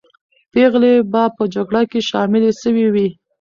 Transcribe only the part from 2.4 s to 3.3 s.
سوې وې.